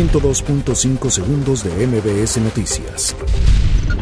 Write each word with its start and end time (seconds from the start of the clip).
102.5 0.00 1.10
segundos 1.10 1.62
de 1.62 1.86
MBS 1.86 2.38
Noticias. 2.38 3.14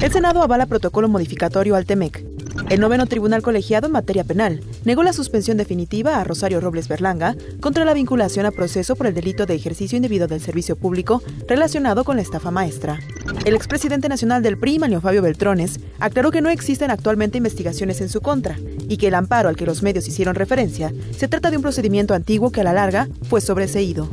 El 0.00 0.12
Senado 0.12 0.42
avala 0.42 0.66
protocolo 0.66 1.08
modificatorio 1.08 1.74
al 1.74 1.86
TEMEC. 1.86 2.24
El 2.70 2.80
noveno 2.80 3.06
tribunal 3.06 3.42
colegiado 3.42 3.86
en 3.86 3.92
materia 3.92 4.24
penal 4.24 4.60
negó 4.84 5.02
la 5.02 5.12
suspensión 5.12 5.56
definitiva 5.56 6.20
a 6.20 6.24
Rosario 6.24 6.60
Robles 6.60 6.86
Berlanga 6.86 7.34
contra 7.60 7.84
la 7.84 7.94
vinculación 7.94 8.44
a 8.44 8.50
proceso 8.50 8.94
por 8.94 9.06
el 9.06 9.14
delito 9.14 9.46
de 9.46 9.54
ejercicio 9.54 9.96
indebido 9.96 10.26
del 10.26 10.40
servicio 10.40 10.76
público 10.76 11.22
relacionado 11.48 12.04
con 12.04 12.16
la 12.16 12.22
estafa 12.22 12.50
maestra. 12.50 13.00
El 13.44 13.54
expresidente 13.54 14.08
nacional 14.08 14.42
del 14.42 14.58
PRI, 14.58 14.78
Manio 14.78 15.00
Fabio 15.00 15.22
Beltrones, 15.22 15.80
aclaró 15.98 16.30
que 16.30 16.42
no 16.42 16.50
existen 16.50 16.90
actualmente 16.90 17.38
investigaciones 17.38 18.00
en 18.00 18.08
su 18.08 18.20
contra 18.20 18.58
y 18.88 18.96
que 18.98 19.08
el 19.08 19.14
amparo 19.14 19.48
al 19.48 19.56
que 19.56 19.66
los 19.66 19.82
medios 19.82 20.06
hicieron 20.06 20.34
referencia 20.34 20.92
se 21.16 21.28
trata 21.28 21.50
de 21.50 21.56
un 21.56 21.62
procedimiento 21.62 22.14
antiguo 22.14 22.50
que 22.50 22.60
a 22.60 22.64
la 22.64 22.72
larga 22.72 23.08
fue 23.28 23.40
sobreseído. 23.40 24.08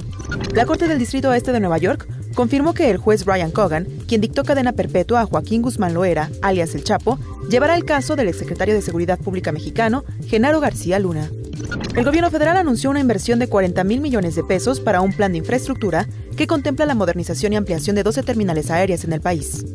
La 0.53 0.65
Corte 0.65 0.87
del 0.87 0.99
Distrito 0.99 1.33
Este 1.33 1.51
de 1.51 1.59
Nueva 1.59 1.77
York 1.77 2.07
confirmó 2.35 2.73
que 2.73 2.89
el 2.89 2.97
juez 2.97 3.25
Brian 3.25 3.51
Cogan, 3.51 3.87
quien 4.07 4.21
dictó 4.21 4.43
cadena 4.43 4.73
perpetua 4.73 5.21
a 5.21 5.25
Joaquín 5.25 5.61
Guzmán 5.61 5.93
Loera, 5.93 6.29
alias 6.41 6.75
El 6.75 6.83
Chapo, 6.83 7.19
llevará 7.49 7.75
el 7.75 7.85
caso 7.85 8.15
del 8.15 8.27
exsecretario 8.27 8.75
de 8.75 8.81
Seguridad 8.81 9.19
Pública 9.19 9.51
mexicano, 9.51 10.03
Genaro 10.27 10.59
García 10.59 10.99
Luna. 10.99 11.29
El 11.95 12.05
gobierno 12.05 12.29
federal 12.29 12.57
anunció 12.57 12.89
una 12.89 12.99
inversión 12.99 13.39
de 13.39 13.47
40 13.47 13.83
mil 13.83 14.01
millones 14.01 14.35
de 14.35 14.43
pesos 14.43 14.79
para 14.79 15.01
un 15.01 15.13
plan 15.13 15.31
de 15.31 15.39
infraestructura 15.39 16.07
que 16.35 16.47
contempla 16.47 16.85
la 16.85 16.95
modernización 16.95 17.53
y 17.53 17.55
ampliación 17.55 17.95
de 17.95 18.03
12 18.03 18.23
terminales 18.23 18.69
aéreas 18.69 19.03
en 19.03 19.13
el 19.13 19.21
país. 19.21 19.65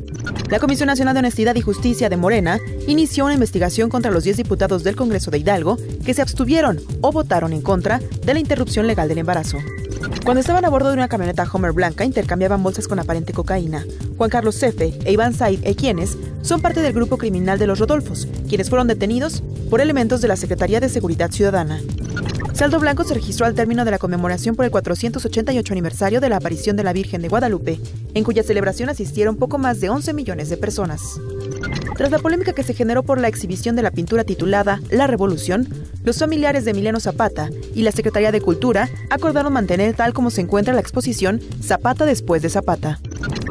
La 0.50 0.58
Comisión 0.58 0.88
Nacional 0.88 1.14
de 1.14 1.20
Honestidad 1.20 1.54
y 1.54 1.62
Justicia 1.62 2.08
de 2.08 2.16
Morena 2.16 2.58
inició 2.86 3.24
una 3.24 3.34
investigación 3.34 3.88
contra 3.88 4.10
los 4.10 4.24
10 4.24 4.36
diputados 4.36 4.84
del 4.84 4.96
Congreso 4.96 5.30
de 5.30 5.38
Hidalgo 5.38 5.78
que 6.04 6.12
se 6.12 6.22
abstuvieron 6.22 6.80
o 7.00 7.12
votaron 7.12 7.52
en 7.52 7.62
contra 7.62 7.98
de 7.98 8.34
la 8.34 8.40
interrupción 8.40 8.86
legal 8.86 9.08
del 9.08 9.18
embarazo. 9.18 9.58
Cuando 10.24 10.40
estaban 10.40 10.64
a 10.64 10.70
bordo 10.70 10.88
de 10.88 10.94
una 10.94 11.08
camioneta 11.08 11.48
Homer 11.50 11.72
blanca, 11.72 12.04
intercambiaban 12.04 12.62
bolsas 12.62 12.88
con 12.88 12.98
aparente 12.98 13.32
cocaína. 13.32 13.84
Juan 14.16 14.30
Carlos 14.30 14.56
Cefe 14.56 14.98
e 15.04 15.12
Iván 15.12 15.34
Said 15.34 15.60
Equienes 15.64 16.16
son 16.42 16.60
parte 16.60 16.80
del 16.80 16.92
grupo 16.92 17.18
criminal 17.18 17.58
de 17.58 17.66
los 17.66 17.78
Rodolfos, 17.78 18.28
quienes 18.48 18.68
fueron 18.68 18.86
detenidos 18.86 19.42
por 19.68 19.80
elementos 19.80 20.20
de 20.20 20.28
la 20.28 20.36
Secretaría 20.36 20.80
de 20.80 20.88
Seguridad 20.88 21.30
Ciudadana. 21.30 21.80
Saldo 22.52 22.80
blanco 22.80 23.04
se 23.04 23.14
registró 23.14 23.46
al 23.46 23.54
término 23.54 23.84
de 23.84 23.90
la 23.90 23.98
conmemoración 23.98 24.54
por 24.54 24.64
el 24.64 24.70
488 24.70 25.72
aniversario 25.72 26.20
de 26.20 26.28
la 26.28 26.36
aparición 26.36 26.76
de 26.76 26.84
la 26.84 26.92
Virgen 26.92 27.22
de 27.22 27.28
Guadalupe, 27.28 27.80
en 28.12 28.24
cuya 28.24 28.42
celebración 28.42 28.88
asistieron 28.88 29.36
poco 29.36 29.56
más 29.56 29.80
de 29.80 29.88
11 29.88 30.12
millones 30.12 30.50
de 30.50 30.56
personas. 30.56 31.20
Tras 31.96 32.10
la 32.10 32.18
polémica 32.18 32.52
que 32.52 32.62
se 32.62 32.74
generó 32.74 33.02
por 33.02 33.20
la 33.20 33.28
exhibición 33.28 33.76
de 33.76 33.82
la 33.82 33.90
pintura 33.90 34.24
titulada 34.24 34.80
La 34.90 35.06
Revolución, 35.06 35.68
los 36.04 36.18
familiares 36.18 36.64
de 36.64 36.72
Emiliano 36.72 37.00
Zapata 37.00 37.50
y 37.74 37.82
la 37.82 37.92
Secretaría 37.92 38.32
de 38.32 38.40
Cultura 38.40 38.88
acordaron 39.10 39.52
mantener 39.52 39.94
tal 39.94 40.12
como 40.12 40.30
se 40.30 40.40
encuentra 40.40 40.74
la 40.74 40.80
exposición 40.80 41.40
Zapata 41.62 42.04
después 42.04 42.42
de 42.42 42.50
Zapata. 42.50 42.98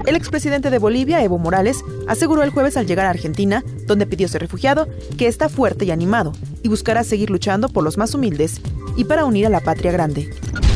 El 0.05 0.15
expresidente 0.15 0.69
de 0.69 0.79
Bolivia, 0.79 1.23
Evo 1.23 1.37
Morales, 1.37 1.83
aseguró 2.07 2.41
el 2.43 2.49
jueves 2.49 2.77
al 2.77 2.87
llegar 2.87 3.05
a 3.05 3.11
Argentina, 3.11 3.63
donde 3.85 4.07
pidió 4.07 4.27
ser 4.27 4.41
refugiado, 4.41 4.87
que 5.17 5.27
está 5.27 5.49
fuerte 5.49 5.85
y 5.85 5.91
animado 5.91 6.33
y 6.63 6.69
buscará 6.69 7.03
seguir 7.03 7.29
luchando 7.29 7.69
por 7.69 7.83
los 7.83 7.97
más 7.97 8.13
humildes 8.13 8.61
y 8.95 9.05
para 9.05 9.25
unir 9.25 9.45
a 9.45 9.49
la 9.49 9.61
patria 9.61 9.91
grande. 9.91 10.29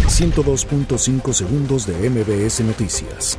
102.5 0.08 1.33
segundos 1.33 1.88
de 1.88 2.09
MBS 2.09 2.61
Noticias. 2.61 3.38